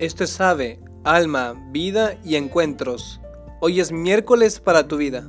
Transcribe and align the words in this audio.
Esto 0.00 0.24
es 0.24 0.40
Ave, 0.40 0.80
Alma, 1.04 1.52
Vida 1.72 2.16
y 2.24 2.36
Encuentros. 2.36 3.20
Hoy 3.60 3.80
es 3.80 3.92
miércoles 3.92 4.58
para 4.58 4.88
tu 4.88 4.96
vida. 4.96 5.28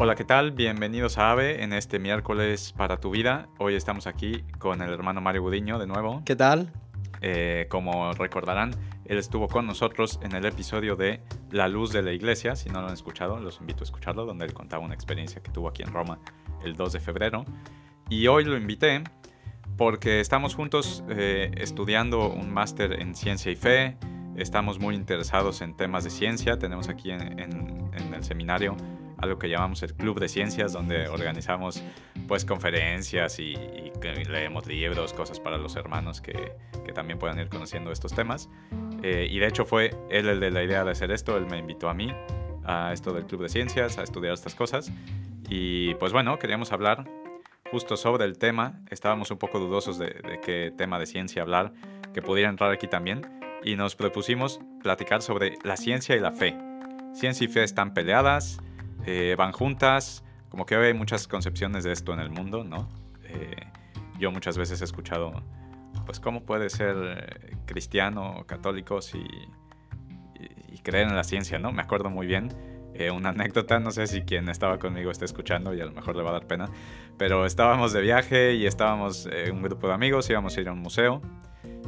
Hola, 0.00 0.14
¿qué 0.14 0.24
tal? 0.24 0.52
Bienvenidos 0.52 1.18
a 1.18 1.32
AVE 1.32 1.62
en 1.62 1.74
este 1.74 1.98
miércoles 1.98 2.72
para 2.74 2.98
tu 2.98 3.10
vida. 3.10 3.50
Hoy 3.58 3.74
estamos 3.74 4.06
aquí 4.06 4.44
con 4.58 4.80
el 4.80 4.90
hermano 4.94 5.20
Mario 5.20 5.42
Budiño 5.42 5.78
de 5.78 5.86
nuevo. 5.86 6.22
¿Qué 6.24 6.36
tal? 6.36 6.72
Eh, 7.20 7.66
como 7.68 8.12
recordarán, 8.12 8.74
él 9.04 9.18
estuvo 9.18 9.48
con 9.48 9.66
nosotros 9.66 10.20
en 10.22 10.34
el 10.34 10.44
episodio 10.44 10.96
de 10.96 11.20
La 11.50 11.68
Luz 11.68 11.92
de 11.92 12.02
la 12.02 12.12
Iglesia. 12.12 12.56
Si 12.56 12.68
no 12.68 12.80
lo 12.80 12.88
han 12.88 12.94
escuchado, 12.94 13.38
los 13.40 13.60
invito 13.60 13.80
a 13.82 13.84
escucharlo, 13.84 14.24
donde 14.24 14.44
él 14.44 14.52
contaba 14.52 14.84
una 14.84 14.94
experiencia 14.94 15.42
que 15.42 15.50
tuvo 15.50 15.68
aquí 15.68 15.82
en 15.82 15.92
Roma 15.92 16.18
el 16.62 16.76
2 16.76 16.92
de 16.92 17.00
febrero. 17.00 17.44
Y 18.08 18.26
hoy 18.26 18.44
lo 18.44 18.56
invité 18.56 19.02
porque 19.76 20.20
estamos 20.20 20.54
juntos 20.54 21.04
eh, 21.08 21.50
estudiando 21.56 22.30
un 22.30 22.52
máster 22.52 23.00
en 23.00 23.14
ciencia 23.14 23.50
y 23.50 23.56
fe. 23.56 23.96
Estamos 24.36 24.78
muy 24.78 24.94
interesados 24.94 25.62
en 25.62 25.76
temas 25.76 26.04
de 26.04 26.10
ciencia. 26.10 26.58
Tenemos 26.58 26.88
aquí 26.88 27.10
en, 27.10 27.40
en 27.40 28.14
el 28.14 28.24
seminario 28.24 28.76
algo 29.18 29.38
que 29.38 29.48
llamamos 29.48 29.82
el 29.82 29.94
Club 29.94 30.20
de 30.20 30.28
Ciencias, 30.28 30.72
donde 30.72 31.08
organizamos 31.08 31.82
pues 32.26 32.44
conferencias 32.44 33.38
y, 33.38 33.54
leemos 34.28 34.66
libros, 34.66 35.12
cosas 35.12 35.40
para 35.40 35.58
los 35.58 35.76
hermanos 35.76 36.20
que, 36.20 36.52
que 36.84 36.92
también 36.92 37.18
puedan 37.18 37.38
ir 37.38 37.48
conociendo 37.48 37.90
estos 37.90 38.14
temas. 38.14 38.48
Eh, 39.02 39.28
y 39.30 39.38
de 39.38 39.46
hecho 39.46 39.64
fue 39.64 39.90
él 40.10 40.28
el 40.28 40.40
de 40.40 40.50
la 40.50 40.62
idea 40.62 40.84
de 40.84 40.90
hacer 40.90 41.10
esto, 41.10 41.36
él 41.36 41.46
me 41.46 41.58
invitó 41.58 41.88
a 41.88 41.94
mí 41.94 42.12
a 42.64 42.92
esto 42.92 43.12
del 43.12 43.26
Club 43.26 43.42
de 43.42 43.48
Ciencias, 43.48 43.98
a 43.98 44.02
estudiar 44.02 44.34
estas 44.34 44.54
cosas. 44.54 44.92
Y 45.48 45.94
pues 45.94 46.12
bueno, 46.12 46.38
queríamos 46.38 46.72
hablar 46.72 47.08
justo 47.70 47.96
sobre 47.96 48.24
el 48.24 48.38
tema. 48.38 48.80
Estábamos 48.90 49.30
un 49.30 49.38
poco 49.38 49.58
dudosos 49.58 49.98
de, 49.98 50.06
de 50.06 50.40
qué 50.44 50.72
tema 50.76 50.98
de 50.98 51.06
ciencia 51.06 51.42
hablar, 51.42 51.72
que 52.12 52.22
pudiera 52.22 52.50
entrar 52.50 52.70
aquí 52.70 52.86
también. 52.86 53.26
Y 53.64 53.74
nos 53.74 53.96
propusimos 53.96 54.60
platicar 54.82 55.22
sobre 55.22 55.58
la 55.64 55.76
ciencia 55.76 56.14
y 56.14 56.20
la 56.20 56.32
fe. 56.32 56.56
Ciencia 57.14 57.46
y 57.46 57.48
fe 57.48 57.64
están 57.64 57.94
peleadas, 57.94 58.60
eh, 59.10 59.36
van 59.36 59.52
juntas, 59.52 60.22
como 60.50 60.66
que 60.66 60.74
hay 60.76 60.92
muchas 60.92 61.26
concepciones 61.26 61.82
de 61.82 61.92
esto 61.92 62.12
en 62.12 62.20
el 62.20 62.28
mundo, 62.28 62.62
¿no? 62.62 62.90
Eh, 63.24 63.56
yo 64.18 64.30
muchas 64.30 64.58
veces 64.58 64.82
he 64.82 64.84
escuchado, 64.84 65.32
pues, 66.04 66.20
¿cómo 66.20 66.42
puede 66.42 66.68
ser 66.68 66.94
eh, 66.98 67.56
cristiano, 67.64 68.44
católico 68.46 68.98
y, 69.14 70.74
y, 70.74 70.78
creer 70.80 71.08
en 71.08 71.16
la 71.16 71.24
ciencia, 71.24 71.58
¿no? 71.58 71.72
Me 71.72 71.80
acuerdo 71.80 72.10
muy 72.10 72.26
bien 72.26 72.52
una 73.14 73.28
anécdota, 73.28 73.78
no 73.78 73.92
sé 73.92 74.08
si 74.08 74.22
quien 74.22 74.48
estaba 74.48 74.80
conmigo 74.80 75.12
está 75.12 75.24
escuchando 75.24 75.72
y 75.72 75.80
a 75.80 75.84
lo 75.84 75.92
mejor 75.92 76.16
le 76.16 76.24
va 76.24 76.30
a 76.30 76.32
dar 76.32 76.48
pena, 76.48 76.68
pero 77.16 77.46
estábamos 77.46 77.92
de 77.92 78.00
viaje 78.00 78.54
y 78.54 78.66
estábamos 78.66 79.28
un 79.52 79.62
grupo 79.62 79.86
de 79.86 79.94
amigos, 79.94 80.28
íbamos 80.30 80.56
a 80.56 80.60
ir 80.60 80.68
a 80.68 80.72
un 80.72 80.80
museo 80.80 81.22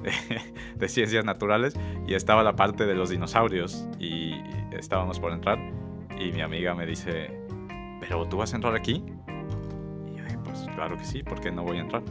de 0.76 0.88
ciencias 0.88 1.24
naturales 1.24 1.74
y 2.06 2.14
estaba 2.14 2.44
la 2.44 2.54
parte 2.54 2.86
de 2.86 2.94
los 2.94 3.10
dinosaurios 3.10 3.88
y 3.98 4.34
estábamos 4.70 5.18
por 5.18 5.32
entrar 5.32 5.58
y 6.20 6.32
mi 6.32 6.42
amiga 6.42 6.74
me 6.74 6.84
dice, 6.84 7.30
¿pero 8.00 8.26
tú 8.26 8.36
vas 8.36 8.52
a 8.52 8.56
entrar 8.56 8.74
aquí? 8.74 9.02
Y 10.06 10.16
yo 10.16 10.24
dije, 10.24 10.38
pues 10.44 10.66
claro 10.74 10.96
que 10.98 11.04
sí, 11.04 11.22
¿por 11.22 11.40
qué 11.40 11.50
no 11.50 11.62
voy 11.62 11.78
a 11.78 11.80
entrar? 11.80 12.02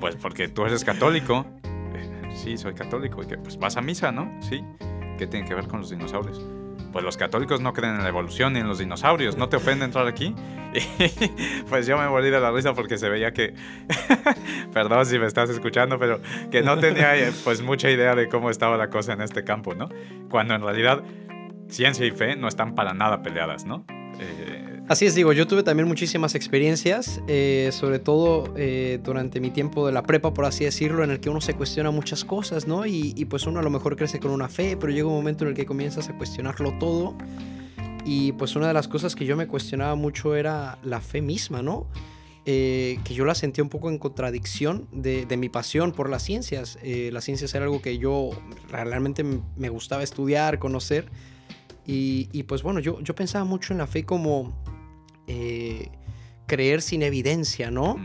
pues 0.00 0.16
porque 0.16 0.48
tú 0.48 0.64
eres 0.64 0.84
católico. 0.84 1.46
sí, 2.34 2.58
soy 2.58 2.74
católico. 2.74 3.22
Y 3.22 3.26
que 3.26 3.38
pues 3.38 3.56
vas 3.56 3.76
a 3.76 3.80
misa, 3.80 4.10
¿no? 4.10 4.28
Sí. 4.42 4.64
¿Qué 5.18 5.28
tiene 5.28 5.46
que 5.46 5.54
ver 5.54 5.68
con 5.68 5.80
los 5.80 5.90
dinosaurios? 5.90 6.44
Pues 6.92 7.04
los 7.04 7.16
católicos 7.16 7.60
no 7.60 7.72
creen 7.72 7.94
en 7.94 8.02
la 8.02 8.08
evolución 8.08 8.54
ni 8.54 8.60
en 8.60 8.66
los 8.66 8.78
dinosaurios. 8.78 9.36
¿No 9.36 9.48
te 9.48 9.56
ofende 9.56 9.84
entrar 9.84 10.06
aquí? 10.06 10.34
Y 10.70 11.62
pues 11.62 11.86
yo 11.86 11.96
me 11.96 12.06
morí 12.08 12.28
de 12.28 12.40
la 12.40 12.50
risa 12.50 12.74
porque 12.74 12.98
se 12.98 13.08
veía 13.08 13.32
que, 13.32 13.54
perdón 14.74 15.06
si 15.06 15.18
me 15.18 15.26
estás 15.26 15.48
escuchando, 15.48 15.98
pero 15.98 16.20
que 16.50 16.60
no 16.60 16.78
tenía 16.78 17.14
pues 17.42 17.62
mucha 17.62 17.90
idea 17.90 18.14
de 18.14 18.28
cómo 18.28 18.50
estaba 18.50 18.76
la 18.76 18.90
cosa 18.90 19.14
en 19.14 19.22
este 19.22 19.44
campo, 19.44 19.74
¿no? 19.74 19.88
Cuando 20.28 20.54
en 20.54 20.60
realidad 20.60 21.02
ciencia 21.68 22.06
y 22.06 22.10
fe 22.10 22.36
no 22.36 22.48
están 22.48 22.74
para 22.74 22.94
nada 22.94 23.22
peleadas, 23.22 23.64
¿no? 23.64 23.84
Eh, 24.18 24.80
Así 24.88 25.04
es, 25.04 25.14
digo, 25.14 25.34
yo 25.34 25.46
tuve 25.46 25.62
también 25.62 25.86
muchísimas 25.86 26.34
experiencias, 26.34 27.20
eh, 27.28 27.68
sobre 27.72 27.98
todo 27.98 28.54
eh, 28.56 28.98
durante 29.04 29.38
mi 29.38 29.50
tiempo 29.50 29.86
de 29.86 29.92
la 29.92 30.02
prepa, 30.02 30.32
por 30.32 30.46
así 30.46 30.64
decirlo, 30.64 31.04
en 31.04 31.10
el 31.10 31.20
que 31.20 31.28
uno 31.28 31.42
se 31.42 31.52
cuestiona 31.52 31.90
muchas 31.90 32.24
cosas, 32.24 32.66
¿no? 32.66 32.86
Y, 32.86 33.12
y, 33.14 33.26
pues 33.26 33.46
uno 33.46 33.60
a 33.60 33.62
lo 33.62 33.68
mejor 33.68 33.96
crece 33.96 34.18
con 34.18 34.30
una 34.30 34.48
fe, 34.48 34.78
pero 34.78 34.90
llega 34.90 35.06
un 35.06 35.14
momento 35.14 35.44
en 35.44 35.50
el 35.50 35.54
que 35.54 35.66
comienzas 35.66 36.08
a 36.08 36.16
cuestionarlo 36.16 36.72
todo. 36.78 37.14
Y 38.06 38.32
pues 38.32 38.56
una 38.56 38.68
de 38.68 38.72
las 38.72 38.88
cosas 38.88 39.14
que 39.14 39.26
yo 39.26 39.36
me 39.36 39.46
cuestionaba 39.46 39.94
mucho 39.94 40.34
era 40.34 40.78
la 40.82 41.02
fe 41.02 41.20
misma, 41.20 41.62
¿no? 41.62 41.86
que 42.46 42.98
yo 43.10 43.26
la 43.26 43.34
sentía 43.34 43.62
un 43.62 43.68
poco 43.68 43.90
en 43.90 43.98
contradicción 43.98 44.88
de, 44.90 45.26
de 45.26 45.36
mi 45.36 45.50
pasión 45.50 45.92
por 45.92 46.08
las 46.08 46.22
ciencias. 46.22 46.78
las 46.82 47.24
ciencias 47.24 47.54
era 47.54 47.66
algo 47.66 47.82
que 47.82 47.98
yo 47.98 48.30
realmente 48.70 49.22
me 49.22 49.68
gustaba 49.68 50.02
estudiar, 50.02 50.58
conocer 50.58 51.10
y, 51.90 52.42
pues 52.42 52.62
bueno, 52.62 52.80
yo, 52.80 53.00
yo 53.00 53.14
pensaba 53.14 53.46
mucho 53.46 53.72
en 53.72 53.78
la 53.78 53.86
fe 53.86 54.04
como 54.04 54.52
eh, 55.26 55.88
creer 56.46 56.82
sin 56.82 57.02
evidencia, 57.02 57.70
¿no? 57.70 57.96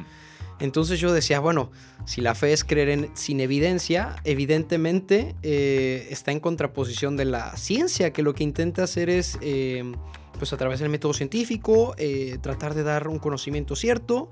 Entonces 0.62 1.02
yo 1.02 1.12
decía, 1.12 1.42
bueno, 1.42 1.70
si 2.06 2.22
la 2.22 2.34
fe 2.34 2.54
es 2.54 2.64
creer 2.64 2.88
en, 2.88 3.10
sin 3.14 3.42
evidencia, 3.42 4.16
evidentemente 4.24 5.36
eh, 5.44 6.08
está 6.12 6.32
en 6.32 6.40
contraposición 6.40 7.18
de 7.18 7.26
la 7.26 7.58
ciencia, 7.58 8.14
que 8.14 8.22
lo 8.22 8.34
que 8.34 8.46
intenta 8.46 8.84
hacer 8.84 9.10
es, 9.10 9.38
eh, 9.42 9.84
pues 10.40 10.54
a 10.54 10.58
través 10.58 10.80
del 10.80 10.88
método 10.88 11.14
científico, 11.14 11.94
tratar 12.40 12.76
de 12.76 12.84
dar 12.84 13.10
un 13.10 13.20
conocimiento 13.20 13.76
cierto, 13.76 14.30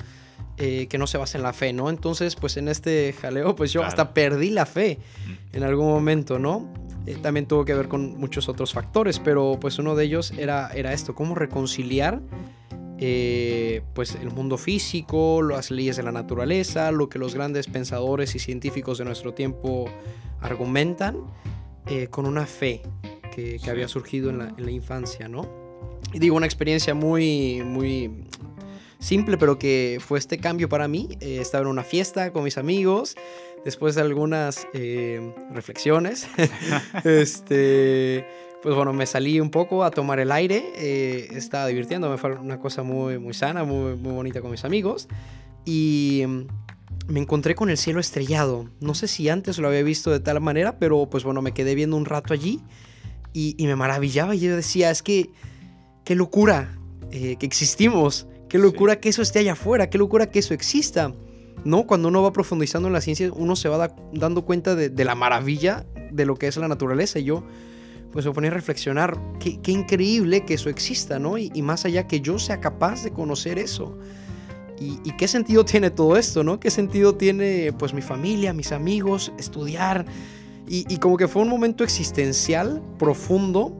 que 0.55 0.97
no 0.97 1.07
se 1.07 1.17
basa 1.17 1.37
en 1.37 1.43
la 1.43 1.53
fe, 1.53 1.73
¿no? 1.73 1.89
Entonces, 1.89 2.35
pues 2.35 2.55
en 2.55 2.69
este 2.69 3.13
jaleo, 3.19 3.55
pues 3.55 3.73
yo 3.73 3.83
hasta 3.83 4.13
perdí 4.13 4.51
la 4.51 4.65
fe 4.65 4.99
en 5.51 5.63
algún 5.63 5.87
momento, 5.87 6.39
¿no? 6.39 6.71
Eh, 7.05 7.17
también 7.21 7.47
tuvo 7.47 7.65
que 7.65 7.73
ver 7.73 7.87
con 7.87 8.17
muchos 8.17 8.47
otros 8.47 8.73
factores, 8.73 9.19
pero 9.19 9.57
pues 9.59 9.79
uno 9.79 9.95
de 9.95 10.05
ellos 10.05 10.31
era, 10.37 10.69
era 10.73 10.93
esto, 10.93 11.15
cómo 11.15 11.35
reconciliar 11.35 12.21
eh, 12.99 13.81
pues 13.95 14.15
el 14.15 14.29
mundo 14.29 14.57
físico, 14.57 15.41
las 15.41 15.71
leyes 15.71 15.97
de 15.97 16.03
la 16.03 16.11
naturaleza, 16.11 16.91
lo 16.91 17.09
que 17.09 17.17
los 17.17 17.33
grandes 17.33 17.65
pensadores 17.65 18.35
y 18.35 18.39
científicos 18.39 18.99
de 18.99 19.05
nuestro 19.05 19.33
tiempo 19.33 19.85
argumentan, 20.39 21.17
eh, 21.87 22.07
con 22.09 22.27
una 22.27 22.45
fe 22.45 22.83
que, 23.33 23.57
que 23.57 23.71
había 23.71 23.87
surgido 23.87 24.29
en 24.29 24.37
la, 24.37 24.53
en 24.55 24.65
la, 24.65 24.71
infancia, 24.71 25.27
¿no? 25.27 25.49
Y 26.13 26.19
digo, 26.19 26.35
una 26.35 26.45
experiencia 26.45 26.93
muy, 26.93 27.63
muy 27.63 28.27
simple, 28.99 29.39
pero 29.39 29.57
que 29.57 29.97
fue 29.99 30.19
este 30.19 30.37
cambio 30.37 30.69
para 30.69 30.87
mí. 30.87 31.09
estaba 31.21 31.63
en 31.63 31.69
una 31.69 31.83
fiesta 31.83 32.31
con 32.31 32.43
mis 32.43 32.59
amigos 32.59 33.15
después 33.65 33.95
de 33.95 34.01
algunas 34.01 34.67
eh, 34.73 35.33
reflexiones, 35.51 36.27
este, 37.03 38.25
pues 38.61 38.75
bueno, 38.75 38.93
me 38.93 39.05
salí 39.05 39.39
un 39.39 39.51
poco 39.51 39.83
a 39.83 39.91
tomar 39.91 40.19
el 40.19 40.31
aire, 40.31 40.63
eh, 40.75 41.27
estaba 41.31 41.67
divirtiéndome, 41.67 42.17
fue 42.17 42.33
una 42.33 42.59
cosa 42.59 42.83
muy, 42.83 43.19
muy 43.19 43.33
sana, 43.33 43.63
muy, 43.63 43.95
muy 43.95 44.13
bonita 44.13 44.41
con 44.41 44.51
mis 44.51 44.65
amigos, 44.65 45.07
y 45.65 46.23
me 47.07 47.19
encontré 47.19 47.55
con 47.55 47.69
el 47.69 47.77
cielo 47.77 47.99
estrellado. 47.99 48.69
No 48.79 48.93
sé 48.93 49.07
si 49.07 49.29
antes 49.29 49.57
lo 49.57 49.67
había 49.67 49.83
visto 49.83 50.11
de 50.11 50.19
tal 50.19 50.41
manera, 50.41 50.77
pero 50.79 51.09
pues 51.09 51.23
bueno, 51.23 51.41
me 51.41 51.53
quedé 51.53 51.75
viendo 51.75 51.97
un 51.97 52.05
rato 52.05 52.33
allí 52.33 52.61
y, 53.33 53.55
me 53.59 53.75
maravillaba 53.75 54.35
y 54.35 54.39
yo 54.39 54.55
decía, 54.55 54.91
es 54.91 55.01
que, 55.01 55.31
qué 56.03 56.15
locura 56.15 56.77
eh, 57.11 57.37
que 57.37 57.45
existimos, 57.45 58.27
qué 58.49 58.57
locura 58.57 58.99
que 58.99 59.09
eso 59.09 59.21
esté 59.21 59.39
allá 59.39 59.53
afuera, 59.53 59.89
qué 59.89 59.97
locura 59.97 60.29
que 60.29 60.39
eso 60.39 60.53
exista. 60.53 61.13
¿No? 61.63 61.85
Cuando 61.85 62.07
uno 62.07 62.23
va 62.23 62.33
profundizando 62.33 62.87
en 62.87 62.93
la 62.93 63.01
ciencia, 63.01 63.31
uno 63.33 63.55
se 63.55 63.69
va 63.69 63.93
dando 64.13 64.45
cuenta 64.45 64.75
de, 64.75 65.05
la 65.05 65.15
maravilla 65.15 65.85
de 66.11 66.25
lo 66.25 66.35
que 66.35 66.47
es 66.47 66.57
la 66.57 66.67
naturaleza. 66.67 67.19
Y 67.19 67.25
yo, 67.25 67.43
pues 68.11 68.25
me 68.25 68.31
ponía 68.31 68.49
a 68.49 68.53
reflexionar, 68.53 69.19
qué, 69.39 69.71
increíble 69.71 70.45
que 70.45 70.55
eso 70.55 70.69
exista, 70.69 71.19
¿no? 71.19 71.37
Y, 71.37 71.49
más 71.61 71.85
allá 71.85 72.07
que 72.07 72.21
yo 72.21 72.39
sea 72.39 72.59
capaz 72.59 73.03
de 73.03 73.11
conocer 73.11 73.59
eso. 73.59 73.97
Y, 74.79 74.97
qué 75.17 75.27
sentido 75.27 75.63
tiene 75.65 75.91
todo 75.91 76.17
esto, 76.17 76.43
¿no? 76.43 76.59
¿Qué 76.59 76.71
sentido 76.71 77.15
tiene, 77.15 77.73
pues, 77.77 77.93
mi 77.93 78.01
familia, 78.01 78.53
mis 78.53 78.71
amigos, 78.71 79.31
estudiar? 79.37 80.05
Y, 80.67 80.97
como 80.97 81.17
que 81.17 81.27
fue 81.27 81.41
un 81.41 81.49
momento 81.49 81.83
existencial, 81.83 82.81
profundo. 82.97 83.77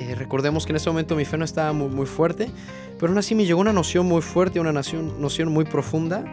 Eh, 0.00 0.14
recordemos 0.14 0.66
que 0.66 0.72
en 0.72 0.76
ese 0.76 0.90
momento 0.90 1.16
mi 1.16 1.24
fe 1.24 1.38
no 1.38 1.44
estaba 1.44 1.72
muy, 1.72 1.88
muy 1.88 2.06
fuerte, 2.06 2.50
pero 2.98 3.10
aún 3.10 3.18
así 3.18 3.34
me 3.34 3.44
llegó 3.44 3.60
una 3.60 3.72
noción 3.72 4.06
muy 4.06 4.22
fuerte, 4.22 4.60
una 4.60 4.72
noción, 4.72 5.20
noción 5.20 5.52
muy 5.52 5.64
profunda 5.64 6.24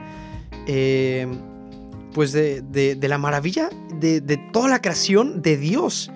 eh, 0.68 1.28
pues 2.14 2.32
de, 2.32 2.98
la 3.02 3.18
maravilla 3.18 3.70
de, 4.00 4.22
toda 4.54 4.70
la 4.70 4.82
creación 4.82 5.42
de 5.42 5.58
Dios. 5.58 6.12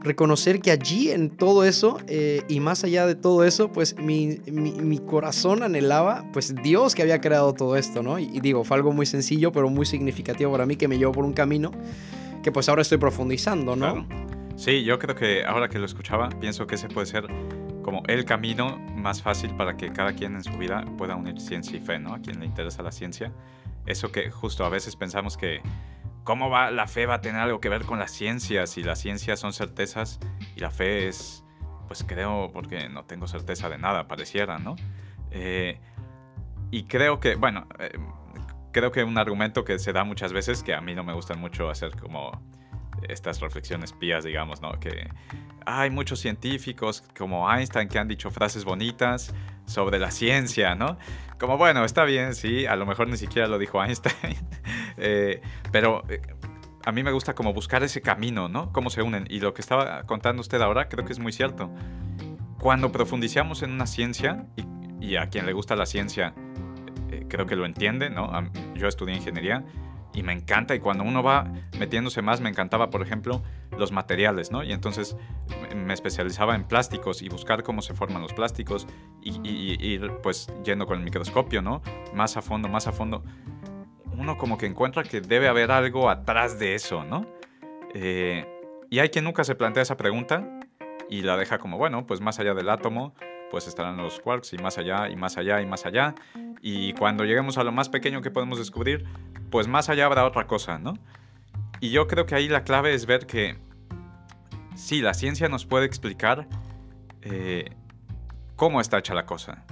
Reconocer 0.00 0.60
que 0.60 0.70
allí 0.70 1.10
en 1.10 1.28
todo 1.30 1.64
eso 1.64 1.98
eh, 2.06 2.42
y 2.48 2.60
más 2.60 2.84
allá 2.84 3.04
de 3.06 3.16
todo 3.16 3.44
eso, 3.44 3.72
pues 3.72 3.96
mi, 3.98 4.38
corazón 5.06 5.62
anhelaba 5.62 6.24
pues 6.32 6.54
Dios 6.62 6.94
que 6.94 7.02
había 7.02 7.20
creado 7.20 7.52
todo 7.52 7.76
esto, 7.76 8.02
¿no? 8.02 8.18
Y, 8.18 8.40
digo, 8.40 8.62
fue 8.62 8.76
algo 8.76 8.92
muy 8.92 9.06
sencillo 9.06 9.50
pero 9.50 9.68
muy 9.70 9.86
significativo 9.86 10.52
para 10.52 10.66
mí 10.66 10.76
que 10.76 10.86
me 10.86 10.98
llevó 10.98 11.12
por 11.12 11.24
un 11.24 11.32
camino 11.32 11.72
que 12.42 12.52
pues 12.52 12.68
ahora 12.68 12.82
estoy 12.82 12.98
profundizando, 12.98 13.74
¿no? 13.74 14.06
Sí, 14.54 14.84
yo 14.84 14.98
creo 14.98 15.14
que 15.14 15.44
ahora 15.44 15.68
que 15.68 15.78
lo 15.78 15.86
escuchaba, 15.86 16.28
pienso 16.40 16.66
que 16.66 16.74
ese 16.74 16.88
puede 16.88 17.06
ser 17.06 17.26
como 17.82 18.02
el 18.06 18.24
camino 18.24 18.78
más 18.96 19.22
fácil 19.22 19.54
para 19.56 19.76
que 19.76 19.90
cada 19.92 20.12
quien 20.12 20.34
en 20.34 20.44
su 20.44 20.52
vida 20.58 20.84
pueda 20.98 21.16
unir 21.16 21.40
ciencia 21.40 21.78
y 21.78 21.80
fe, 21.80 21.98
¿no? 21.98 22.12
A 22.12 22.18
quien 22.18 22.38
le 22.38 22.46
interesa 22.46 22.82
la 22.82 22.92
ciencia. 22.92 23.32
Eso 23.88 24.12
que 24.12 24.30
justo 24.30 24.66
a 24.66 24.68
veces 24.68 24.96
pensamos 24.96 25.38
que, 25.38 25.62
¿cómo 26.22 26.50
va 26.50 26.70
la 26.70 26.86
fe 26.86 27.06
va 27.06 27.14
a 27.14 27.20
tener 27.22 27.40
algo 27.40 27.58
que 27.58 27.70
ver 27.70 27.86
con 27.86 27.98
la 27.98 28.06
ciencia? 28.06 28.66
Si 28.66 28.82
la 28.82 28.94
ciencia 28.96 29.34
son 29.36 29.54
certezas 29.54 30.20
y 30.54 30.60
la 30.60 30.70
fe 30.70 31.08
es, 31.08 31.42
pues 31.86 32.04
creo, 32.06 32.50
porque 32.52 32.90
no 32.90 33.06
tengo 33.06 33.26
certeza 33.26 33.70
de 33.70 33.78
nada, 33.78 34.06
pareciera, 34.06 34.58
¿no? 34.58 34.76
Eh, 35.30 35.80
y 36.70 36.84
creo 36.84 37.18
que, 37.18 37.36
bueno, 37.36 37.66
eh, 37.78 37.98
creo 38.72 38.92
que 38.92 39.02
un 39.04 39.16
argumento 39.16 39.64
que 39.64 39.78
se 39.78 39.94
da 39.94 40.04
muchas 40.04 40.34
veces, 40.34 40.62
que 40.62 40.74
a 40.74 40.82
mí 40.82 40.94
no 40.94 41.02
me 41.02 41.14
gustan 41.14 41.40
mucho 41.40 41.70
hacer 41.70 41.96
como 41.96 42.42
estas 43.08 43.40
reflexiones 43.40 43.94
pías, 43.94 44.22
digamos, 44.22 44.60
¿no? 44.60 44.78
Que 44.80 45.08
hay 45.64 45.88
muchos 45.88 46.20
científicos 46.20 47.02
como 47.16 47.50
Einstein 47.50 47.88
que 47.88 47.98
han 47.98 48.08
dicho 48.08 48.30
frases 48.30 48.66
bonitas 48.66 49.34
sobre 49.68 49.98
la 49.98 50.10
ciencia, 50.10 50.74
¿no? 50.74 50.98
Como, 51.38 51.56
bueno, 51.56 51.84
está 51.84 52.04
bien, 52.04 52.34
sí, 52.34 52.66
a 52.66 52.74
lo 52.74 52.86
mejor 52.86 53.08
ni 53.08 53.16
siquiera 53.16 53.46
lo 53.46 53.58
dijo 53.58 53.82
Einstein, 53.84 54.36
eh, 54.96 55.40
pero 55.70 56.02
eh, 56.08 56.20
a 56.84 56.92
mí 56.92 57.02
me 57.02 57.12
gusta 57.12 57.34
como 57.34 57.52
buscar 57.52 57.82
ese 57.82 58.00
camino, 58.00 58.48
¿no? 58.48 58.72
Cómo 58.72 58.90
se 58.90 59.02
unen. 59.02 59.26
Y 59.28 59.40
lo 59.40 59.54
que 59.54 59.60
estaba 59.60 60.02
contando 60.04 60.40
usted 60.40 60.60
ahora 60.60 60.88
creo 60.88 61.04
que 61.04 61.12
es 61.12 61.18
muy 61.18 61.32
cierto. 61.32 61.70
Cuando 62.58 62.90
profundizamos 62.90 63.62
en 63.62 63.70
una 63.70 63.86
ciencia, 63.86 64.46
y, 65.00 65.16
a 65.16 65.28
quien 65.28 65.46
le 65.46 65.52
gusta 65.52 65.76
la 65.76 65.86
ciencia, 65.86 66.34
eh, 67.10 67.26
creo 67.28 67.46
que 67.46 67.54
lo 67.54 67.66
entiende, 67.66 68.10
¿no? 68.10 68.30
Yo 68.74 68.88
estudié 68.88 69.14
ingeniería 69.14 69.64
y 70.14 70.22
me 70.22 70.32
encanta 70.32 70.74
y 70.74 70.80
cuando 70.80 71.04
uno 71.04 71.22
va 71.22 71.52
metiéndose 71.78 72.22
más 72.22 72.40
me 72.40 72.48
encantaba 72.48 72.90
por 72.90 73.02
ejemplo 73.02 73.42
los 73.76 73.92
materiales 73.92 74.50
no 74.50 74.64
y 74.64 74.72
entonces 74.72 75.16
me 75.74 75.94
especializaba 75.94 76.54
en 76.54 76.64
plásticos 76.64 77.22
y 77.22 77.28
buscar 77.28 77.62
cómo 77.62 77.82
se 77.82 77.94
forman 77.94 78.22
los 78.22 78.32
plásticos 78.32 78.86
y, 79.22 79.38
ir 79.84 80.12
pues 80.22 80.52
yendo 80.64 80.86
con 80.86 80.98
el 80.98 81.04
microscopio 81.04 81.62
no 81.62 81.82
más 82.14 82.36
a 82.36 82.42
fondo 82.42 82.68
más 82.68 82.86
a 82.86 82.92
fondo. 82.92 83.22
Uno 84.16 84.36
como 84.36 84.58
que 84.58 84.66
encuentra 84.66 85.02
que 85.02 85.20
debe 85.20 85.48
haber 85.48 85.70
algo 85.70 86.10
atrás 86.10 86.58
de 86.58 86.74
eso 86.74 87.04
no 87.04 87.26
eh, 87.94 88.46
y 88.90 88.98
hay 88.98 89.08
quien 89.10 89.24
nunca 89.24 89.44
se 89.44 89.54
plantea 89.54 89.82
esa 89.82 89.96
pregunta 89.96 90.60
y 91.08 91.22
la 91.22 91.36
deja 91.36 91.58
como 91.58 91.78
bueno 91.78 92.06
pues 92.06 92.20
más 92.20 92.38
allá 92.38 92.54
del 92.54 92.68
átomo 92.68 93.14
pues 93.50 93.66
estarán 93.66 93.96
los 93.96 94.20
quarks 94.20 94.52
y 94.52 94.58
más 94.58 94.78
allá 94.78 95.08
y 95.08 95.16
más 95.16 95.36
allá 95.38 95.60
y 95.60 95.66
más 95.66 95.86
allá. 95.86 96.14
Y 96.60 96.92
cuando 96.94 97.24
lleguemos 97.24 97.58
a 97.58 97.64
lo 97.64 97.72
más 97.72 97.88
pequeño 97.88 98.20
que 98.20 98.30
podemos 98.30 98.58
descubrir, 98.58 99.04
pues 99.50 99.68
más 99.68 99.88
allá 99.88 100.06
habrá 100.06 100.24
otra 100.26 100.46
cosa, 100.46 100.78
¿no? 100.78 100.94
Y 101.80 101.90
yo 101.90 102.06
creo 102.06 102.26
que 102.26 102.34
ahí 102.34 102.48
la 102.48 102.64
clave 102.64 102.94
es 102.94 103.06
ver 103.06 103.26
que 103.26 103.58
sí, 104.78 105.02
la 105.02 105.12
ciencia 105.12 105.48
nos 105.48 105.66
puede 105.66 105.84
explicar 105.84 106.48
eh, 107.22 107.70
cómo 108.56 108.80
está 108.80 108.98
hecha 108.98 109.12
la 109.12 109.26
cosa, 109.26 109.64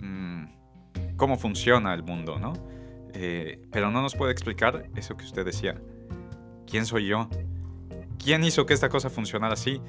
mm, 0.00 0.44
cómo 1.16 1.38
funciona 1.38 1.94
el 1.94 2.02
mundo, 2.02 2.38
¿no? 2.38 2.52
Eh, 3.14 3.62
pero 3.70 3.90
no 3.90 4.02
nos 4.02 4.14
puede 4.14 4.32
explicar 4.32 4.90
eso 4.96 5.16
que 5.16 5.24
usted 5.24 5.44
decía. 5.44 5.80
¿Quién 6.66 6.84
soy 6.84 7.06
yo? 7.06 7.30
¿Quién 8.22 8.44
hizo 8.44 8.66
que 8.66 8.74
esta 8.74 8.88
cosa 8.88 9.08
funcionara 9.08 9.54
así? 9.54 9.80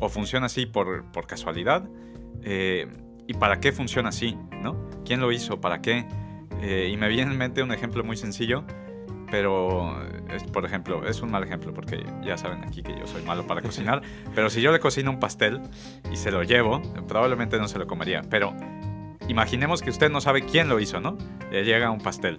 ¿O 0.00 0.08
funciona 0.08 0.46
así 0.46 0.66
por, 0.66 1.04
por 1.12 1.26
casualidad? 1.26 1.88
Eh, 2.42 2.88
¿Y 3.28 3.34
para 3.34 3.60
qué 3.60 3.70
funciona 3.70 4.08
así? 4.08 4.36
¿no? 4.62 4.88
¿Quién 5.04 5.20
lo 5.20 5.30
hizo? 5.30 5.60
¿Para 5.60 5.80
qué? 5.82 6.06
Y 6.62 6.96
me 6.96 7.08
viene 7.08 7.32
en 7.32 7.38
mente 7.38 7.60
un 7.60 7.72
ejemplo 7.72 8.04
muy 8.04 8.16
sencillo, 8.16 8.64
pero, 9.32 9.96
es, 10.28 10.44
por 10.44 10.66
ejemplo, 10.66 11.08
es 11.08 11.22
un 11.22 11.30
mal 11.30 11.42
ejemplo 11.42 11.72
porque 11.72 12.04
ya 12.22 12.36
saben 12.36 12.62
aquí 12.64 12.82
que 12.82 12.92
yo 12.92 13.06
soy 13.06 13.22
malo 13.22 13.46
para 13.46 13.62
cocinar, 13.62 14.02
pero 14.34 14.50
si 14.50 14.60
yo 14.60 14.70
le 14.72 14.78
cocino 14.78 15.10
un 15.10 15.18
pastel 15.18 15.62
y 16.12 16.16
se 16.16 16.30
lo 16.30 16.42
llevo, 16.42 16.82
probablemente 17.08 17.58
no 17.58 17.66
se 17.66 17.78
lo 17.78 17.86
comería, 17.86 18.20
pero 18.28 18.54
imaginemos 19.28 19.80
que 19.80 19.88
usted 19.88 20.10
no 20.10 20.20
sabe 20.20 20.42
quién 20.42 20.68
lo 20.68 20.78
hizo, 20.80 21.00
¿no? 21.00 21.16
Le 21.50 21.64
llega 21.64 21.90
un 21.90 22.02
pastel. 22.02 22.36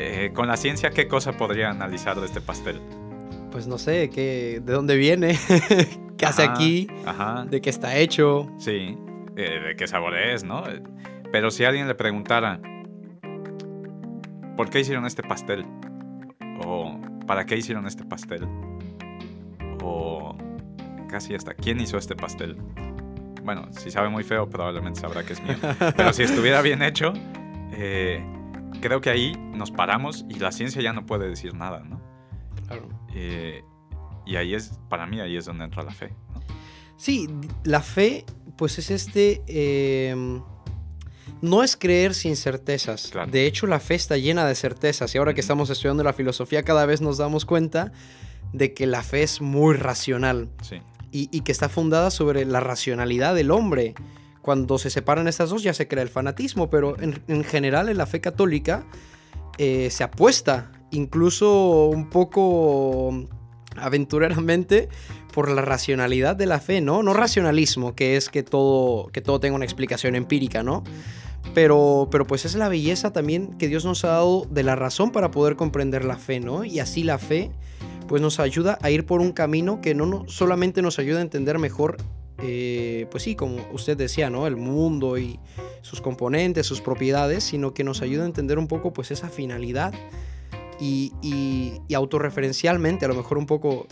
Eh, 0.00 0.32
con 0.34 0.48
la 0.48 0.56
ciencia, 0.56 0.90
¿qué 0.90 1.06
cosa 1.06 1.34
podría 1.34 1.70
analizar 1.70 2.18
de 2.18 2.26
este 2.26 2.40
pastel? 2.40 2.80
Pues 3.52 3.68
no 3.68 3.78
sé, 3.78 4.10
¿qué, 4.10 4.60
¿de 4.64 4.72
dónde 4.72 4.96
viene? 4.96 5.38
¿Qué 6.18 6.26
hace 6.26 6.42
aquí? 6.42 6.88
¿De 7.48 7.60
qué 7.60 7.70
está 7.70 7.96
hecho? 7.98 8.50
Sí. 8.58 8.98
Eh, 9.36 9.60
de 9.60 9.76
qué 9.76 9.86
sabor 9.86 10.18
es, 10.18 10.42
¿no? 10.42 10.64
Pero 11.30 11.52
si 11.52 11.64
alguien 11.64 11.86
le 11.86 11.94
preguntara, 11.94 12.60
¿por 14.56 14.70
qué 14.70 14.80
hicieron 14.80 15.06
este 15.06 15.22
pastel? 15.22 15.64
O 16.64 16.98
¿para 17.26 17.44
qué 17.44 17.56
hicieron 17.56 17.86
este 17.86 18.04
pastel? 18.04 18.46
O 19.82 20.36
casi 21.08 21.34
hasta 21.34 21.54
¿quién 21.54 21.80
hizo 21.80 21.98
este 21.98 22.14
pastel? 22.14 22.56
Bueno, 23.44 23.68
si 23.72 23.90
sabe 23.90 24.08
muy 24.08 24.24
feo, 24.24 24.48
probablemente 24.48 25.00
sabrá 25.00 25.24
que 25.24 25.34
es 25.34 25.42
mío. 25.42 25.56
Pero 25.96 26.12
si 26.12 26.24
estuviera 26.24 26.62
bien 26.62 26.82
hecho, 26.82 27.12
eh, 27.72 28.24
creo 28.80 29.00
que 29.00 29.10
ahí 29.10 29.32
nos 29.54 29.70
paramos 29.70 30.24
y 30.28 30.38
la 30.38 30.50
ciencia 30.50 30.82
ya 30.82 30.92
no 30.92 31.06
puede 31.06 31.28
decir 31.28 31.54
nada, 31.54 31.80
¿no? 31.80 32.00
Claro. 32.66 32.88
Eh, 33.14 33.62
y 34.24 34.36
ahí 34.36 34.54
es, 34.54 34.80
para 34.88 35.06
mí, 35.06 35.20
ahí 35.20 35.36
es 35.36 35.44
donde 35.44 35.64
entra 35.64 35.84
la 35.84 35.92
fe. 35.92 36.12
¿no? 36.34 36.40
Sí, 36.96 37.28
la 37.64 37.80
fe 37.80 38.24
pues 38.56 38.78
es 38.78 38.90
este... 38.90 39.42
Em, 39.46 40.42
no 41.40 41.62
es 41.62 41.76
creer 41.76 42.14
sin 42.14 42.36
certezas. 42.36 43.12
De 43.30 43.46
hecho, 43.46 43.66
la 43.66 43.80
fe 43.80 43.94
está 43.94 44.16
llena 44.16 44.46
de 44.46 44.54
certezas. 44.54 45.14
Y 45.14 45.18
ahora 45.18 45.34
que 45.34 45.40
estamos 45.40 45.70
estudiando 45.70 46.02
la 46.02 46.12
filosofía, 46.12 46.62
cada 46.62 46.86
vez 46.86 47.00
nos 47.00 47.18
damos 47.18 47.44
cuenta 47.44 47.92
de 48.52 48.74
que 48.74 48.86
la 48.86 49.02
fe 49.02 49.22
es 49.22 49.40
muy 49.40 49.74
racional. 49.74 50.48
Y, 51.12 51.40
que 51.40 51.52
está 51.52 51.70
fundada 51.70 52.10
sobre 52.10 52.44
la 52.44 52.60
racionalidad 52.60 53.34
del 53.34 53.50
hombre. 53.50 53.94
Cuando 54.42 54.78
se 54.78 54.90
separan 54.90 55.28
estas 55.28 55.50
dos 55.50 55.62
ya 55.62 55.72
se 55.72 55.88
crea 55.88 56.02
el 56.02 56.10
fanatismo, 56.10 56.68
pero 56.68 56.96
en, 57.00 57.44
general 57.44 57.88
en 57.88 57.96
la 57.96 58.06
fe 58.06 58.20
católica 58.20 58.86
eh, 59.56 59.88
se 59.90 60.04
apuesta, 60.04 60.70
incluso 60.90 61.86
un 61.86 62.10
poco 62.10 63.28
aventureramente, 63.78 64.88
por 65.32 65.50
la 65.50 65.62
racionalidad 65.62 66.36
de 66.36 66.46
la 66.46 66.60
fe, 66.60 66.80
¿no? 66.80 67.02
No 67.02 67.12
racionalismo, 67.12 67.94
que 67.94 68.16
es 68.16 68.30
que 68.30 68.42
todo, 68.42 69.08
que 69.08 69.20
todo 69.20 69.40
tenga 69.40 69.56
una 69.56 69.64
explicación 69.64 70.14
empírica, 70.14 70.62
¿no? 70.62 70.82
Pero, 71.54 72.08
pero 72.10 72.26
pues 72.26 72.44
es 72.44 72.54
la 72.54 72.68
belleza 72.68 73.12
también 73.12 73.56
que 73.58 73.68
Dios 73.68 73.84
nos 73.84 74.04
ha 74.04 74.08
dado 74.08 74.46
de 74.50 74.62
la 74.62 74.76
razón 74.76 75.12
para 75.12 75.30
poder 75.30 75.56
comprender 75.56 76.04
la 76.04 76.16
fe, 76.16 76.40
¿no? 76.40 76.64
Y 76.64 76.80
así 76.80 77.02
la 77.02 77.18
fe 77.18 77.50
pues 78.08 78.22
nos 78.22 78.40
ayuda 78.40 78.78
a 78.82 78.90
ir 78.90 79.04
por 79.04 79.20
un 79.20 79.32
camino 79.32 79.80
que 79.80 79.94
no, 79.94 80.24
solamente 80.28 80.80
nos 80.80 80.98
ayuda 80.98 81.18
a 81.18 81.22
entender 81.22 81.58
mejor, 81.58 81.96
eh, 82.42 83.06
pues 83.10 83.24
sí, 83.24 83.34
como 83.34 83.58
usted 83.72 83.96
decía, 83.96 84.30
¿no? 84.30 84.46
El 84.46 84.56
mundo 84.56 85.18
y 85.18 85.38
sus 85.82 86.00
componentes, 86.00 86.66
sus 86.66 86.80
propiedades, 86.80 87.44
sino 87.44 87.74
que 87.74 87.84
nos 87.84 88.02
ayuda 88.02 88.22
a 88.22 88.26
entender 88.26 88.58
un 88.58 88.68
poco 88.68 88.92
pues 88.92 89.10
esa 89.10 89.28
finalidad 89.28 89.92
y, 90.80 91.12
y, 91.22 91.80
y 91.88 91.94
autorreferencialmente, 91.94 93.04
a 93.04 93.08
lo 93.08 93.14
mejor 93.14 93.38
un 93.38 93.46
poco 93.46 93.86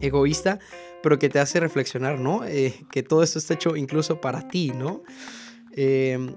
egoísta, 0.00 0.58
pero 1.02 1.18
que 1.18 1.28
te 1.28 1.38
hace 1.38 1.60
reflexionar, 1.60 2.18
¿no? 2.18 2.44
Eh, 2.44 2.74
que 2.90 3.02
todo 3.02 3.22
esto 3.22 3.38
está 3.38 3.54
hecho 3.54 3.76
incluso 3.76 4.20
para 4.20 4.48
ti, 4.48 4.72
¿no? 4.74 5.02
Em, 5.72 6.34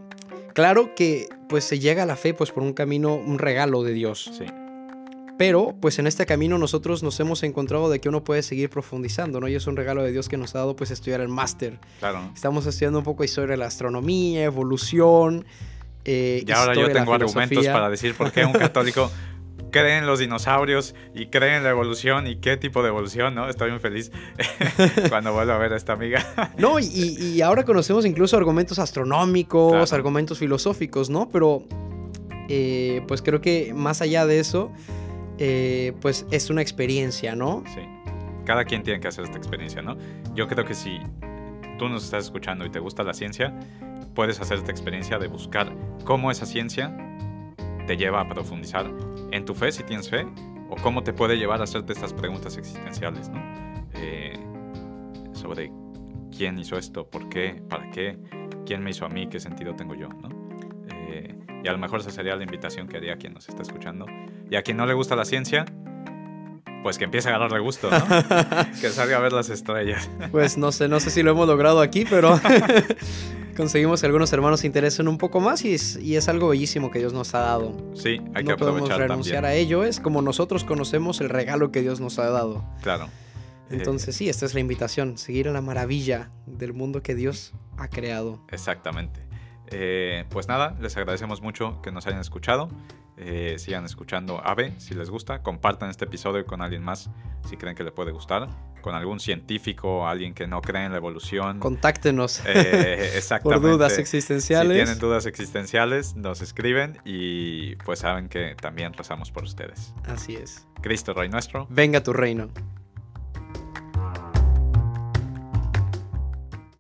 claro 0.54 0.94
que 0.96 1.28
pues 1.50 1.64
se 1.64 1.80
llega 1.80 2.04
a 2.04 2.06
la 2.06 2.16
fe 2.16 2.34
pues 2.34 2.52
por 2.52 2.64
un 2.64 2.74
camino, 2.74 3.16
un 3.16 3.40
regalo 3.40 3.84
de 3.84 3.94
Dios. 3.94 4.32
Sí. 4.38 4.46
Pero 5.38 5.76
pues 5.82 5.98
en 5.98 6.06
este 6.06 6.26
camino 6.28 6.60
nosotros 6.60 7.02
nos 7.02 7.20
hemos 7.20 7.42
encontrado 7.42 7.90
de 7.90 8.00
que 8.00 8.10
uno 8.10 8.24
puede 8.24 8.44
seguir 8.44 8.70
profundizando, 8.70 9.40
¿no? 9.40 9.48
Y 9.48 9.56
es 9.56 9.66
un 9.66 9.76
regalo 9.76 10.04
de 10.04 10.12
Dios 10.12 10.30
que 10.30 10.38
nos 10.38 10.54
ha 10.54 10.60
dado 10.60 10.76
pues 10.76 10.92
estudiar 10.92 11.22
el 11.22 11.30
máster. 11.30 11.80
Claro. 12.00 12.30
Estamos 12.36 12.66
estudiando 12.68 13.00
un 13.00 13.06
poco 13.06 13.24
historia 13.24 13.52
de 13.52 13.58
la 13.58 13.66
astronomía, 13.66 14.44
evolución. 14.44 15.46
Eh, 16.06 16.44
y 16.46 16.52
ahora 16.52 16.76
yo 16.76 16.92
tengo 16.92 17.14
argumentos 17.14 17.66
para 17.68 17.90
decir 17.90 18.14
por 18.14 18.32
qué 18.32 18.46
un 18.46 18.54
católico 18.54 19.12
creen 19.72 20.00
en 20.00 20.06
los 20.06 20.20
dinosaurios 20.20 20.96
y 21.14 21.28
creen 21.28 21.56
en 21.56 21.64
la 21.64 21.70
evolución 21.72 22.28
y 22.28 22.36
qué 22.38 22.58
tipo 22.58 22.84
de 22.84 22.90
evolución, 22.90 23.34
¿no? 23.34 23.50
Estoy 23.50 23.72
muy 23.72 23.80
feliz 23.80 24.12
cuando 25.10 25.34
vuelvo 25.34 25.54
a 25.54 25.58
ver 25.58 25.74
a 25.74 25.78
esta 25.78 25.94
amiga. 25.94 26.26
no, 26.58 26.80
y, 26.80 27.42
ahora 27.42 27.64
conocemos 27.64 28.06
incluso 28.06 28.38
argumentos 28.38 28.80
astronómicos, 28.80 29.94
argumentos 29.94 30.38
filosóficos, 30.38 31.10
¿no? 31.10 31.30
Pero 31.30 31.64
eh, 32.50 33.02
pues 33.08 33.22
creo 33.22 33.42
que 33.42 33.74
más 33.74 34.02
allá 34.02 34.26
de 34.26 34.40
eso, 34.40 34.72
eh, 35.38 35.94
pues 36.02 36.26
es 36.32 36.50
una 36.50 36.62
experiencia, 36.62 37.36
¿no? 37.36 37.64
Sí. 37.74 37.82
Cada 38.46 38.66
quien 38.66 38.84
tiene 38.84 39.00
que 39.00 39.08
hacer 39.08 39.24
esta 39.24 39.38
experiencia, 39.38 39.82
¿no? 39.82 39.98
Yo 40.36 40.48
creo 40.48 40.66
que 40.66 40.74
si 40.76 41.00
tú 41.78 41.90
nos 41.90 42.04
estás 42.04 42.26
escuchando 42.26 42.66
y 42.66 42.70
te 42.70 42.80
gusta 42.80 43.04
la 43.04 43.14
ciencia, 43.14 43.58
puedes 44.14 44.40
hacer 44.42 44.58
esta 44.58 44.72
experiencia 44.72 45.18
de 45.18 45.28
buscar 45.28 45.74
cómo 46.04 46.32
esa 46.32 46.46
ciencia 46.46 46.96
te 47.88 47.98
lleva 47.98 48.22
a 48.22 48.28
profundizar 48.30 48.92
en 49.32 49.46
tu 49.46 49.54
fe, 49.54 49.72
si 49.72 49.84
tienes 49.84 50.10
fe, 50.10 50.28
o 50.70 50.76
cómo 50.76 51.04
te 51.04 51.14
puede 51.14 51.38
llevar 51.38 51.62
a 51.62 51.64
hacerte 51.66 51.94
estas 51.94 52.14
preguntas 52.14 52.58
existenciales, 52.58 53.30
¿no? 53.30 53.42
Eh, 53.96 54.40
sobre 55.34 55.72
quién 56.36 56.58
hizo 56.60 56.78
esto, 56.78 57.10
por 57.10 57.30
qué, 57.30 57.62
para 57.70 57.90
qué, 57.92 58.18
quién 58.66 58.84
me 58.84 58.92
hizo 58.92 59.06
a 59.06 59.10
mí, 59.10 59.28
qué 59.28 59.40
sentido 59.40 59.76
tengo 59.76 59.96
yo, 59.96 60.08
¿no? 60.10 60.30
Eh, 60.94 61.36
y 61.64 61.68
a 61.68 61.72
lo 61.72 61.78
mejor 61.78 62.00
esa 62.00 62.12
sería 62.12 62.36
la 62.36 62.44
invitación 62.44 62.88
que 62.88 62.98
haría 62.98 63.14
a 63.14 63.18
quien 63.18 63.34
nos 63.34 63.48
está 63.50 63.62
escuchando. 63.62 64.06
Y 64.50 64.56
a 64.56 64.64
quien 64.64 64.78
no 64.78 64.86
le 64.86 64.94
gusta 64.94 65.16
la 65.16 65.26
ciencia, 65.26 65.66
pues 66.84 66.98
que 66.98 67.06
empiece 67.06 67.30
a 67.30 67.36
agarrarle 67.36 67.60
gusto, 67.60 67.90
¿no? 67.90 67.98
que 68.82 68.90
salga 68.90 69.18
a 69.18 69.20
ver 69.20 69.34
las 69.34 69.50
estrellas. 69.50 70.10
Pues 70.32 70.58
no 70.58 70.72
sé, 70.72 70.88
no 70.88 71.00
sé 71.00 71.10
si 71.10 71.22
lo 71.24 71.32
hemos 71.32 71.48
logrado 71.48 71.82
aquí, 71.82 72.06
pero 72.10 72.40
conseguimos 73.62 74.02
que 74.02 74.08
algunos 74.08 74.34
hermanos 74.34 74.62
se 74.62 74.66
interesen 74.66 75.08
un 75.08 75.20
poco 75.20 75.40
más 75.40 75.64
y 75.66 75.76
es, 75.76 75.96
y 75.98 76.16
es 76.16 76.28
algo 76.28 76.48
bellísimo 76.48 76.90
que 76.90 76.98
Dios 76.98 77.14
nos 77.14 77.36
ha 77.36 77.42
dado. 77.42 77.78
Sí, 77.94 78.20
hay 78.34 78.44
que 78.44 78.52
no 78.52 78.58
podemos 78.58 78.82
aprovechar 78.82 79.02
renunciar 79.02 79.44
también. 79.44 79.54
a 79.54 79.62
ello, 79.62 79.84
es 79.84 80.00
como 80.00 80.24
nosotros 80.24 80.64
conocemos 80.64 81.22
el 81.22 81.30
regalo 81.30 81.72
que 81.72 81.82
Dios 81.82 82.00
nos 82.00 82.18
ha 82.18 82.28
dado. 82.32 82.66
Claro. 82.82 83.06
Eh, 83.06 83.76
Entonces 83.76 84.16
sí, 84.16 84.30
esta 84.30 84.48
es 84.48 84.56
la 84.56 84.62
invitación, 84.62 85.16
seguir 85.20 85.46
en 85.46 85.54
la 85.54 85.62
maravilla 85.62 86.32
del 86.48 86.74
mundo 86.74 87.04
que 87.04 87.14
Dios 87.14 87.54
ha 87.78 87.88
creado. 87.88 88.40
Exactamente. 88.50 89.31
Eh, 89.72 90.26
pues 90.30 90.48
nada, 90.48 90.76
les 90.82 90.96
agradecemos 90.98 91.42
mucho 91.42 91.82
que 91.82 91.92
nos 91.92 92.06
hayan 92.08 92.20
escuchado. 92.20 92.70
Eh, 93.18 93.58
sigan 93.60 93.86
escuchando 93.86 94.42
AVE 94.44 94.74
si 94.80 94.96
les 94.96 95.10
gusta. 95.10 95.44
Compartan 95.44 95.90
este 95.90 96.06
episodio 96.06 96.46
con 96.46 96.62
alguien 96.62 96.82
más 96.84 97.10
si 97.48 97.56
creen 97.58 97.76
que 97.76 97.84
le 97.84 97.92
puede 97.92 98.12
gustar. 98.12 98.48
Con 98.82 98.96
algún 98.96 99.20
científico, 99.20 100.08
alguien 100.08 100.34
que 100.34 100.48
no 100.48 100.62
cree 100.62 100.86
en 100.86 100.92
la 100.92 100.98
evolución. 100.98 101.60
Contáctenos 101.60 102.42
Eh, 102.48 103.12
exactamente. 103.16 103.62
por 103.62 103.72
dudas 103.78 103.94
Si 103.96 104.02
existenciales. 104.02 104.76
tienen 104.76 104.98
dudas 104.98 105.26
existenciales, 105.28 106.16
nos 106.16 106.42
escriben 106.42 106.98
y 107.06 107.76
pues 107.78 108.00
saben 108.00 108.28
que 108.28 108.56
también 108.60 108.94
rezamos 108.94 109.30
por 109.30 109.44
ustedes. 109.44 109.94
Así 110.06 110.36
es. 110.36 110.66
Cristo 110.82 111.14
Rey 111.14 111.30
nuestro. 111.30 111.68
Venga 111.70 112.02
tu 112.02 112.12
reino. 112.14 112.50